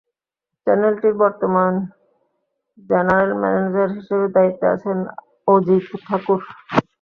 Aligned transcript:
চ্যানেলটির 0.67 1.15
বর্তমান 1.15 1.73
general 2.89 3.31
manager 3.41 3.89
হিসেবে 3.97 4.25
দায়িত্বে 4.35 4.65
আছেন 4.75 4.97
অজিত 5.47 5.85
ঠাকুর। 6.05 6.39